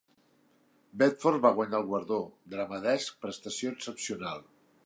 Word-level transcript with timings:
Bedford 1.01 1.43
va 1.43 1.51
guanyar 1.59 1.81
el 1.83 1.87
guardó 1.91 2.19
Drama 2.55 2.83
Desk, 2.87 3.23
prestació 3.27 3.75
excepcional. 3.79 4.47